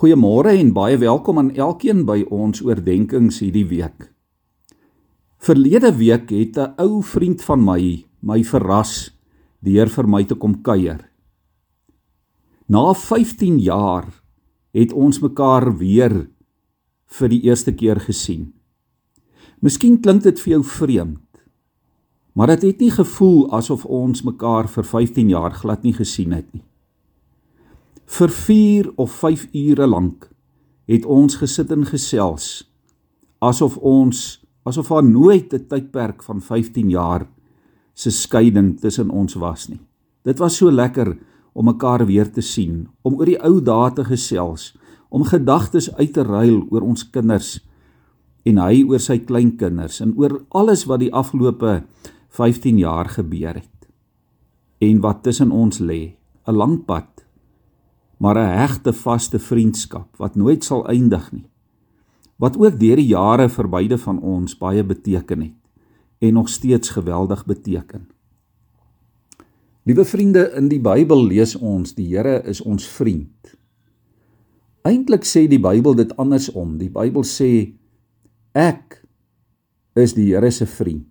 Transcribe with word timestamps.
Goeiemôre 0.00 0.54
en 0.56 0.70
baie 0.72 0.96
welkom 0.96 1.36
aan 1.36 1.50
elkeen 1.52 2.06
by 2.08 2.22
ons 2.32 2.62
oordeenkings 2.64 3.42
hierdie 3.42 3.66
week. 3.68 4.06
Verlede 5.44 5.90
week 5.98 6.30
het 6.32 6.56
'n 6.56 6.72
ou 6.80 7.02
vriend 7.04 7.42
van 7.44 7.60
my 7.60 8.06
my 8.22 8.40
verras 8.42 9.12
deur 9.60 9.88
vir 9.88 10.08
my 10.08 10.24
te 10.24 10.34
kom 10.34 10.62
kuier. 10.62 11.04
Na 12.66 12.94
15 12.94 13.58
jaar 13.60 14.08
het 14.72 14.92
ons 14.92 15.20
mekaar 15.20 15.76
weer 15.76 16.30
vir 17.06 17.28
die 17.28 17.42
eerste 17.42 17.72
keer 17.72 18.00
gesien. 18.00 18.54
Miskien 19.60 20.00
klink 20.00 20.22
dit 20.22 20.40
vir 20.40 20.52
jou 20.52 20.64
vreemd, 20.64 21.28
maar 22.32 22.46
dit 22.46 22.62
het 22.62 22.80
nie 22.80 22.90
gevoel 22.90 23.52
asof 23.52 23.84
ons 23.84 24.22
mekaar 24.22 24.66
vir 24.68 24.84
15 24.84 25.28
jaar 25.28 25.52
glad 25.52 25.82
nie 25.82 25.92
gesien 25.92 26.32
het 26.32 26.54
nie. 26.54 26.69
Vir 28.10 28.28
4 28.28 28.88
of 28.98 29.12
5 29.22 29.44
ure 29.54 29.86
lank 29.86 30.24
het 30.90 31.04
ons 31.06 31.36
gesit 31.38 31.70
en 31.70 31.84
gesels 31.86 32.46
asof 33.38 33.76
ons 33.86 34.40
asof 34.66 34.90
daar 34.90 35.06
nooit 35.06 35.54
'n 35.54 35.66
tydperk 35.70 36.22
van 36.26 36.40
15 36.42 36.90
jaar 36.90 37.28
se 37.94 38.10
skeiding 38.10 38.80
tussen 38.80 39.10
ons 39.10 39.34
was 39.34 39.68
nie. 39.68 39.80
Dit 40.24 40.38
was 40.38 40.56
so 40.56 40.70
lekker 40.70 41.18
om 41.52 41.64
mekaar 41.64 42.06
weer 42.06 42.30
te 42.32 42.40
sien, 42.40 42.88
om 43.02 43.14
oor 43.14 43.26
die 43.26 43.42
ou 43.42 43.60
dae 43.60 43.92
te 43.92 44.04
gesels, 44.04 44.76
om 45.08 45.22
gedagtes 45.24 45.94
uit 45.94 46.12
te 46.12 46.22
ruil 46.22 46.66
oor 46.70 46.82
ons 46.82 47.10
kinders 47.10 47.60
en 48.42 48.58
hy 48.58 48.84
oor 48.88 49.00
sy 49.00 49.18
kleinkinders 49.18 50.00
en 50.00 50.16
oor 50.16 50.44
alles 50.50 50.84
wat 50.84 51.00
die 51.00 51.12
afgelope 51.12 51.84
15 52.28 52.78
jaar 52.78 53.08
gebeur 53.08 53.54
het 53.54 53.88
en 54.80 55.00
wat 55.00 55.22
tussen 55.22 55.52
ons 55.52 55.78
lê, 55.78 56.16
'n 56.46 56.56
lang 56.56 56.84
pad 56.84 57.19
maar 58.20 58.36
'n 58.36 58.56
hegte 58.58 58.92
vaste 58.92 59.38
vriendskap 59.38 60.16
wat 60.16 60.36
nooit 60.36 60.64
sal 60.64 60.86
eindig 60.86 61.32
nie. 61.32 61.48
Wat 62.36 62.56
ook 62.56 62.80
deur 62.80 62.96
die 62.96 63.06
jare 63.06 63.48
vir 63.48 63.68
beide 63.68 63.98
van 63.98 64.20
ons 64.20 64.58
baie 64.58 64.84
beteken 64.84 65.40
het 65.40 65.60
en 66.18 66.32
nog 66.32 66.48
steeds 66.48 66.88
geweldig 66.88 67.46
beteken. 67.46 68.08
Liewe 69.82 70.04
vriende, 70.04 70.52
in 70.56 70.68
die 70.68 70.80
Bybel 70.80 71.24
lees 71.26 71.56
ons 71.56 71.94
die 71.94 72.16
Here 72.16 72.42
is 72.44 72.60
ons 72.60 72.88
vriend. 72.88 73.56
Eintlik 74.82 75.24
sê 75.24 75.46
die 75.48 75.60
Bybel 75.60 75.94
dit 75.94 76.16
andersom. 76.16 76.78
Die 76.78 76.90
Bybel 76.90 77.24
sê 77.24 77.72
ek 78.52 79.06
is 79.94 80.12
die 80.12 80.34
Here 80.34 80.50
se 80.50 80.66
vriend. 80.66 81.06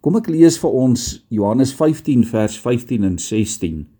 Kom 0.00 0.16
ek 0.16 0.28
lees 0.28 0.58
vir 0.58 0.70
ons 0.70 1.24
Johannes 1.28 1.72
15 1.74 2.24
vers 2.24 2.58
15 2.60 3.04
en 3.04 3.18
16. 3.18 3.95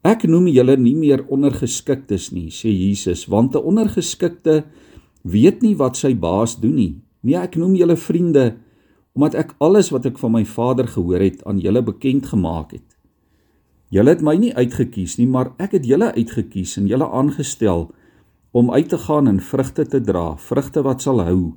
Ek 0.00 0.24
noem 0.24 0.46
julle 0.48 0.78
nie 0.80 0.94
meer 0.96 1.26
ondergeskiktes 1.28 2.30
nie, 2.32 2.48
sê 2.48 2.72
Jesus, 2.72 3.26
want 3.28 3.54
'n 3.54 3.60
ondergeskikte 3.60 4.64
weet 5.24 5.62
nie 5.62 5.74
wat 5.76 5.96
sy 5.96 6.14
baas 6.14 6.56
doen 6.56 6.74
nie. 6.74 6.94
Nee, 7.22 7.36
ek 7.36 7.56
noem 7.56 7.74
julle 7.76 7.96
vriende 7.96 8.56
omdat 9.14 9.34
ek 9.34 9.54
alles 9.58 9.90
wat 9.90 10.06
ek 10.06 10.18
van 10.18 10.32
my 10.32 10.44
Vader 10.44 10.86
gehoor 10.86 11.20
het 11.20 11.44
aan 11.44 11.58
julle 11.58 11.82
bekend 11.82 12.26
gemaak 12.26 12.72
het. 12.72 12.96
Julle 13.90 14.10
het 14.10 14.22
my 14.22 14.36
nie 14.36 14.54
uitgekies 14.54 15.18
nie, 15.18 15.26
maar 15.26 15.52
ek 15.58 15.72
het 15.72 15.84
julle 15.84 16.12
uitgekies 16.14 16.76
en 16.78 16.86
julle 16.86 17.04
aangestel 17.10 17.90
om 18.52 18.70
uit 18.70 18.88
te 18.88 18.98
gaan 18.98 19.28
en 19.28 19.40
vrugte 19.40 19.84
te 19.84 20.00
dra, 20.00 20.36
vrugte 20.36 20.82
wat 20.82 21.02
sal 21.02 21.20
hou. 21.20 21.56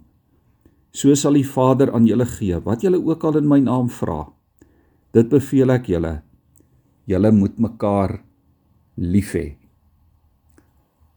So 0.91 1.13
sal 1.15 1.33
die 1.33 1.45
Vader 1.45 1.93
aan 1.93 2.07
julle 2.09 2.25
gee 2.25 2.59
wat 2.65 2.81
julle 2.81 2.97
ook 2.97 3.23
al 3.23 3.37
in 3.37 3.47
my 3.47 3.59
naam 3.59 3.89
vra. 3.89 4.33
Dit 5.13 5.29
beveel 5.29 5.69
ek 5.69 5.87
julle. 5.87 6.21
Julle 7.05 7.31
moet 7.31 7.59
mekaar 7.59 8.19
lief 8.97 9.33
hê. 9.37 9.55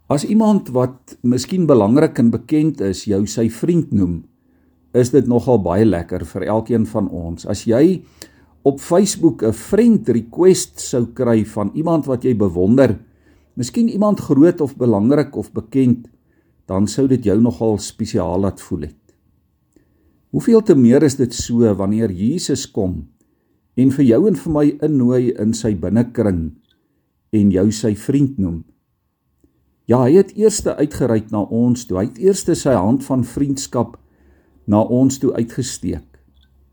As 0.07 0.23
iemand 0.25 0.71
wat 0.71 1.17
miskien 1.27 1.67
belangrik 1.67 2.19
en 2.23 2.31
bekend 2.31 2.81
is, 2.81 3.05
jou 3.11 3.25
sy 3.27 3.49
vriend 3.51 3.91
noem, 3.91 4.21
is 4.95 5.11
dit 5.11 5.27
nogal 5.29 5.59
baie 5.65 5.85
lekker 5.85 6.25
vir 6.31 6.47
elkeen 6.47 6.87
van 6.87 7.09
ons. 7.11 7.47
As 7.47 7.67
jy 7.67 8.03
op 8.62 8.81
Facebook 8.81 9.43
'n 9.43 9.53
friend 9.53 10.09
request 10.09 10.81
sou 10.81 11.06
kry 11.06 11.45
van 11.45 11.71
iemand 11.75 12.06
wat 12.06 12.25
jy 12.25 12.34
bewonder, 12.34 12.99
miskien 13.55 13.89
iemand 13.89 14.21
groot 14.21 14.61
of 14.61 14.77
belangrik 14.77 15.37
of 15.37 15.53
bekend, 15.53 16.09
dan 16.67 16.87
sou 16.87 17.06
dit 17.06 17.25
jou 17.25 17.41
nogal 17.41 17.79
spesiaal 17.79 18.41
laat 18.41 18.61
voel 18.61 18.81
het. 18.81 19.03
Hoeveel 20.31 20.62
te 20.62 20.75
meer 20.75 21.03
is 21.03 21.17
dit 21.17 21.34
so 21.34 21.75
wanneer 21.75 22.11
Jesus 22.11 22.67
kom 22.67 23.06
en 23.77 23.91
vir 23.91 24.05
jou 24.05 24.27
en 24.29 24.34
vir 24.34 24.53
my 24.53 24.67
innooi 24.83 25.34
in 25.39 25.55
sy 25.55 25.75
binnekring 25.75 26.56
en 27.37 27.53
jou 27.53 27.67
sy 27.73 27.93
vriend 27.95 28.39
noem. 28.41 28.65
Ja, 29.87 30.03
hy 30.03 30.17
het 30.17 30.33
eers 30.35 30.65
uitgereik 30.67 31.31
na 31.31 31.45
ons 31.45 31.85
toe. 31.87 32.01
Hy 32.01 32.09
het 32.09 32.19
eers 32.19 32.43
sy 32.59 32.75
hand 32.75 33.05
van 33.07 33.23
vriendskap 33.25 33.95
na 34.67 34.81
ons 34.83 35.21
toe 35.23 35.31
uitgesteek. 35.37 36.09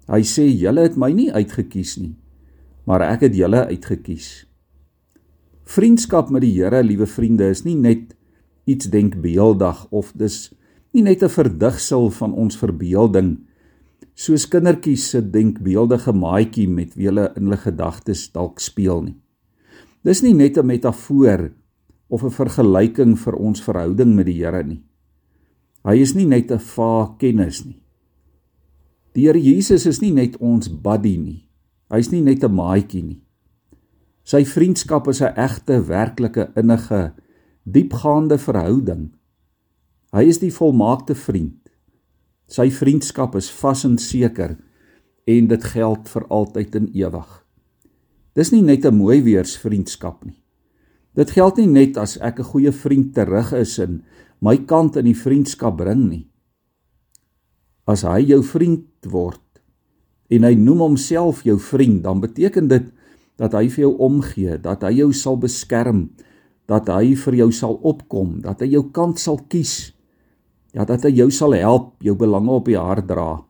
Hy 0.10 0.22
sê: 0.24 0.48
"Julle 0.50 0.82
het 0.82 0.98
my 0.98 1.12
nie 1.12 1.32
uitgekies 1.32 1.98
nie, 1.98 2.16
maar 2.86 3.02
ek 3.02 3.30
het 3.30 3.36
julle 3.36 3.68
uitgekies." 3.70 4.46
Vriendskap 5.64 6.30
met 6.30 6.42
die 6.42 6.52
Here, 6.52 6.84
liewe 6.84 7.06
vriende, 7.06 7.48
is 7.50 7.64
nie 7.64 7.76
net 7.76 8.16
iets 8.66 8.90
denkbeeldig 8.90 9.88
of 9.92 10.12
dis 10.16 10.54
nie 10.94 11.04
net 11.04 11.24
'n 11.24 11.30
verdigsel 11.30 12.10
van 12.10 12.34
ons 12.34 12.58
verbeelding 12.58 13.38
soos 14.14 14.46
kindertjies 14.48 15.10
se 15.10 15.22
denkbeeldige 15.22 16.14
maatjie 16.14 16.68
met 16.68 16.94
wie 16.96 17.08
hulle 17.10 17.32
in 17.36 17.48
hulle 17.48 17.58
gedagtes 17.58 18.32
dalk 18.32 18.60
speel 18.60 19.02
nie. 19.02 19.23
Dis 20.04 20.22
nie 20.22 20.34
net 20.34 20.58
'n 20.58 20.66
metafoor 20.66 21.52
of 22.10 22.24
'n 22.24 22.30
vergelyking 22.30 23.16
vir 23.18 23.36
ons 23.36 23.62
verhouding 23.62 24.16
met 24.16 24.26
die 24.26 24.44
Here 24.44 24.64
nie. 24.64 24.84
Hy 25.86 25.96
is 26.02 26.14
nie 26.14 26.26
net 26.26 26.52
'n 26.52 26.60
vaag 26.60 27.18
kennis 27.18 27.66
nie. 27.66 27.82
Die 29.14 29.22
Here 29.28 29.40
Jesus 29.40 29.86
is 29.86 30.02
nie 30.02 30.12
net 30.12 30.38
ons 30.38 30.68
buddy 30.68 31.18
nie. 31.18 31.50
Hy's 31.90 32.12
nie 32.12 32.22
net 32.22 32.44
'n 32.44 32.52
maatjie 32.52 33.04
nie. 33.04 33.22
Sy 34.24 34.44
vriendskap 34.44 35.08
is 35.08 35.22
'n 35.22 35.36
egte, 35.36 35.88
werklike, 35.88 36.52
innige, 36.56 37.14
diepgaande 37.66 38.38
verhouding. 38.38 39.12
Hy 40.14 40.24
is 40.24 40.40
die 40.40 40.52
volmaakte 40.52 41.16
vriend. 41.16 41.70
Sy 42.48 42.70
vriendskap 42.70 43.36
is 43.36 43.50
vas 43.52 43.86
en 43.86 43.98
seker 43.98 44.58
en 45.26 45.48
dit 45.48 45.64
geld 45.64 46.10
vir 46.10 46.28
altyd 46.28 46.76
en 46.76 46.90
ewig. 46.94 47.43
Dis 48.34 48.52
nie 48.52 48.62
net 48.62 48.86
'n 48.86 48.98
mooi 48.98 49.22
weers 49.22 49.58
vriendskap 49.58 50.26
nie. 50.26 50.42
Dit 51.14 51.32
geld 51.32 51.58
nie 51.58 51.68
net 51.68 51.98
as 51.98 52.18
ek 52.18 52.40
'n 52.40 52.44
goeie 52.44 52.72
vriend 52.72 53.14
terug 53.14 53.54
is 53.54 53.80
en 53.80 54.04
my 54.42 54.58
kant 54.58 54.96
in 54.96 55.06
die 55.06 55.16
vriendskap 55.16 55.78
bring 55.78 56.10
nie. 56.10 56.28
As 57.88 58.02
hy 58.02 58.20
jou 58.20 58.42
vriend 58.44 58.88
word 59.06 59.40
en 60.30 60.44
hy 60.44 60.56
noem 60.56 60.80
homself 60.80 61.44
jou 61.44 61.60
vriend, 61.60 62.04
dan 62.04 62.20
beteken 62.20 62.68
dit 62.68 62.92
dat 63.38 63.54
hy 63.54 63.68
vir 63.70 63.82
jou 63.86 63.98
omgee, 63.98 64.58
dat 64.58 64.82
hy 64.82 64.92
jou 64.92 65.12
sal 65.14 65.38
beskerm, 65.38 66.10
dat 66.68 66.88
hy 66.88 67.14
vir 67.16 67.36
jou 67.36 67.52
sal 67.52 67.80
opkom, 67.84 68.42
dat 68.42 68.62
hy 68.62 68.68
jou 68.68 68.90
kant 68.92 69.20
sal 69.20 69.38
kies. 69.50 69.94
Ja, 70.74 70.86
dat 70.86 71.04
hy 71.04 71.12
jou 71.12 71.30
sal 71.30 71.54
help, 71.54 71.94
jou 72.02 72.16
belange 72.16 72.50
op 72.50 72.66
die 72.66 72.78
hart 72.80 73.08
dra. 73.08 73.44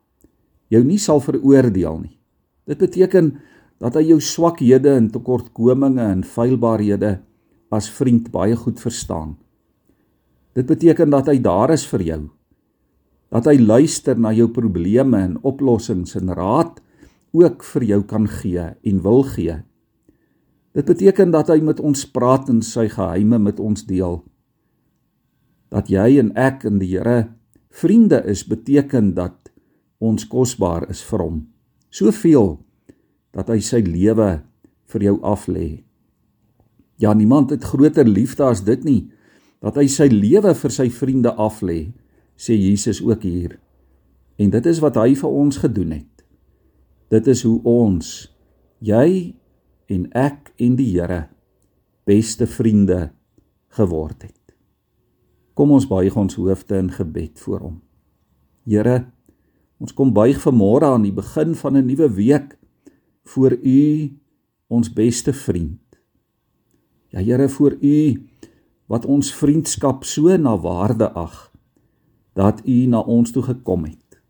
Jou 0.69 0.83
nie 0.83 0.97
sal 0.99 1.21
veroordeel 1.23 2.01
nie. 2.01 2.17
Dit 2.67 2.77
beteken 2.77 3.37
dat 3.81 3.97
hy 3.97 4.03
jou 4.11 4.19
swakhede 4.21 4.93
en 4.97 5.09
tekortkominge 5.11 6.03
en 6.03 6.23
feilbaarhede 6.23 7.17
as 7.73 7.89
vriend 7.89 8.29
baie 8.33 8.55
goed 8.55 8.79
verstaan. 8.81 9.35
Dit 10.53 10.69
beteken 10.69 11.09
dat 11.09 11.31
hy 11.31 11.39
daar 11.41 11.73
is 11.73 11.85
vir 11.89 12.05
jou. 12.05 12.21
Dat 13.33 13.49
hy 13.49 13.57
luister 13.57 14.19
na 14.19 14.29
jou 14.35 14.47
probleme 14.53 15.17
en 15.17 15.39
oplossings 15.41 16.13
en 16.19 16.29
raad 16.37 16.77
ook 17.33 17.63
vir 17.65 17.85
jou 17.89 18.01
kan 18.05 18.27
gee 18.29 18.65
en 18.77 19.01
wil 19.01 19.23
gee. 19.33 19.55
Dit 20.73 20.85
beteken 20.85 21.33
dat 21.33 21.49
hy 21.49 21.59
met 21.65 21.81
ons 21.81 22.05
praat 22.13 22.49
en 22.49 22.61
sy 22.65 22.87
geheime 22.93 23.39
met 23.41 23.59
ons 23.61 23.85
deel. 23.89 24.21
Dat 25.73 25.89
jy 25.89 26.19
en 26.21 26.29
ek 26.37 26.65
in 26.69 26.77
die 26.81 26.91
Here 26.93 27.33
vriende 27.73 28.21
is 28.29 28.45
beteken 28.45 29.15
dat 29.17 29.49
ons 29.97 30.27
kosbaar 30.29 30.85
is 30.93 31.01
vir 31.09 31.25
hom. 31.25 31.39
Soveel 31.89 32.59
dat 33.33 33.49
hy 33.49 33.59
sy 33.63 33.81
lewe 33.85 34.43
vir 34.93 35.05
jou 35.09 35.17
aflê. 35.25 35.83
Ja, 37.01 37.13
niemand 37.17 37.51
het 37.51 37.65
groter 37.65 38.07
liefde 38.07 38.45
as 38.45 38.63
dit 38.65 38.83
nie 38.85 39.01
dat 39.63 39.77
hy 39.79 39.87
sy 39.87 40.09
lewe 40.11 40.51
vir 40.59 40.73
sy 40.75 40.89
vriende 40.91 41.31
aflê, 41.39 41.93
sê 42.35 42.51
Jesus 42.57 42.99
ook 42.99 43.23
hier. 43.23 43.55
En 44.35 44.51
dit 44.51 44.65
is 44.67 44.81
wat 44.83 44.97
hy 44.99 45.13
vir 45.15 45.37
ons 45.43 45.59
gedoen 45.63 45.93
het. 45.95 46.25
Dit 47.13 47.29
is 47.31 47.45
hoe 47.47 47.61
ons 47.63 48.09
jy 48.83 49.31
en 49.87 50.09
ek 50.11 50.51
en 50.59 50.75
die 50.75 50.89
Here 50.91 51.29
beste 52.03 52.47
vriende 52.49 53.13
geword 53.77 54.25
het. 54.27 54.43
Kom 55.55 55.71
ons 55.71 55.87
buig 55.87 56.15
ons 56.17 56.35
hoofde 56.35 56.79
in 56.81 56.89
gebed 56.91 57.39
voor 57.39 57.61
hom. 57.61 57.77
Here, 58.67 59.05
ons 59.79 59.93
kom 59.95 60.11
buig 60.15 60.39
vanmôre 60.43 60.89
aan 60.91 61.05
die 61.05 61.15
begin 61.15 61.55
van 61.55 61.77
'n 61.77 61.87
nuwe 61.87 62.09
week 62.19 62.57
voor 63.23 63.57
u 63.61 64.11
ons 64.67 64.93
beste 64.93 65.33
vriend. 65.33 65.79
Ja 67.07 67.19
Here 67.19 67.49
voor 67.49 67.77
u 67.81 68.29
wat 68.85 69.05
ons 69.05 69.33
vriendskap 69.33 70.03
so 70.03 70.37
na 70.37 70.57
waarde 70.57 71.11
ag 71.11 71.51
dat 72.33 72.61
u 72.65 72.85
na 72.85 72.99
ons 72.99 73.31
toe 73.31 73.43
gekom 73.43 73.85
het. 73.85 74.21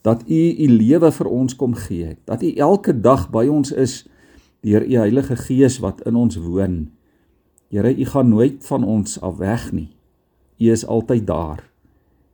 Dat 0.00 0.22
u 0.28 0.40
u 0.58 0.68
lewe 0.68 1.10
vir 1.12 1.26
ons 1.26 1.56
kom 1.56 1.74
gee 1.74 2.04
het. 2.04 2.20
Dat 2.24 2.42
u 2.42 2.52
elke 2.52 3.00
dag 3.00 3.30
by 3.30 3.46
ons 3.48 3.72
is 3.72 4.04
deur 4.60 4.84
u 4.86 4.96
Heilige 4.96 5.36
Gees 5.36 5.78
wat 5.78 6.00
in 6.06 6.14
ons 6.14 6.36
woon. 6.36 6.90
Here, 7.68 7.96
u 7.96 8.04
gaan 8.04 8.28
nooit 8.28 8.66
van 8.66 8.84
ons 8.84 9.20
af 9.20 9.36
weg 9.36 9.72
nie. 9.72 9.96
U 10.58 10.70
is 10.70 10.86
altyd 10.86 11.26
daar 11.26 11.64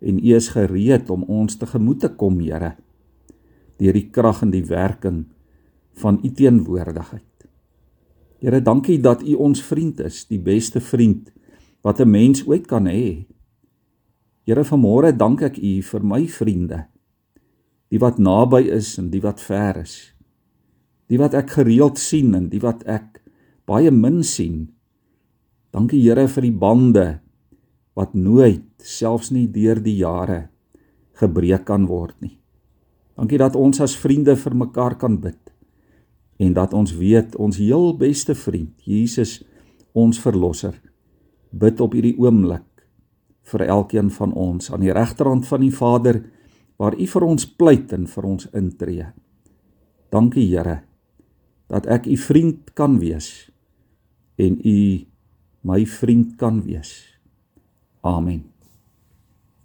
en 0.00 0.18
u 0.18 0.34
is 0.34 0.48
gereed 0.48 1.10
om 1.10 1.22
ons 1.22 1.56
tegemoet 1.56 2.00
te 2.00 2.08
kom, 2.08 2.40
Here, 2.40 2.74
deur 3.78 3.92
die 3.96 4.10
krag 4.10 4.42
en 4.42 4.50
die 4.52 4.64
werking 4.68 5.24
van 6.00 6.18
u 6.22 6.32
teenwoordigheid. 6.32 7.34
Here, 8.44 8.60
dankie 8.60 8.98
dat 9.00 9.22
U 9.24 9.38
ons 9.40 9.62
vriend 9.64 10.02
is, 10.04 10.26
die 10.28 10.40
beste 10.42 10.80
vriend 10.84 11.30
wat 11.80 12.00
'n 12.00 12.10
mens 12.10 12.44
ooit 12.46 12.66
kan 12.66 12.84
hê. 12.84 13.24
Here, 14.44 14.64
vanmôre 14.64 15.16
dank 15.16 15.40
ek 15.42 15.56
U 15.56 15.82
vir 15.82 16.04
my 16.04 16.26
vriende, 16.26 16.86
die 17.88 17.98
wat 17.98 18.18
naby 18.18 18.68
is 18.68 18.98
en 18.98 19.08
die 19.10 19.20
wat 19.20 19.40
ver 19.40 19.76
is. 19.76 20.12
Die 21.08 21.18
wat 21.18 21.34
ek 21.34 21.50
gereeld 21.50 21.98
sien 21.98 22.34
en 22.34 22.48
die 22.48 22.60
wat 22.60 22.82
ek 22.84 23.22
baie 23.66 23.90
min 23.90 24.22
sien. 24.22 24.72
Dankie 25.72 26.02
Here 26.02 26.28
vir 26.28 26.42
die 26.42 26.58
bande 26.58 27.20
wat 27.94 28.14
nooit, 28.14 28.64
selfs 28.78 29.30
nie 29.30 29.46
deur 29.46 29.80
die 29.80 29.96
jare, 29.96 30.48
gebreek 31.14 31.64
kan 31.64 31.86
word 31.86 32.20
nie. 32.20 32.38
Dankie 33.16 33.38
dat 33.38 33.56
ons 33.56 33.80
as 33.80 33.96
vriende 33.96 34.36
vir 34.36 34.54
mekaar 34.54 34.98
kan 34.98 35.16
bid 35.20 35.43
en 36.36 36.54
dat 36.54 36.74
ons 36.74 36.94
weet 36.98 37.36
ons 37.36 37.56
heel 37.56 37.92
beste 37.96 38.34
vriend 38.34 38.72
Jesus 38.86 39.42
ons 39.92 40.18
verlosser 40.20 40.74
bid 41.50 41.80
op 41.80 41.94
hierdie 41.94 42.16
oomblik 42.18 42.86
vir 43.52 43.66
elkeen 43.68 44.10
van 44.10 44.32
ons 44.32 44.72
aan 44.72 44.82
die 44.82 44.94
regterhand 44.94 45.46
van 45.46 45.62
die 45.62 45.74
Vader 45.74 46.22
waar 46.80 46.96
u 46.98 47.06
vir 47.06 47.26
ons 47.26 47.46
pleit 47.46 47.92
en 47.94 48.08
vir 48.10 48.26
ons 48.26 48.48
intree. 48.56 49.06
Dankie 50.10 50.48
Here 50.48 50.82
dat 51.70 51.86
ek 51.90 52.08
u 52.10 52.16
vriend 52.20 52.74
kan 52.76 52.98
wees 53.00 53.50
en 54.36 54.58
u 54.60 54.78
my 55.64 55.84
vriend 55.88 56.34
kan 56.40 56.60
wees. 56.66 56.96
Amen. 58.04 58.53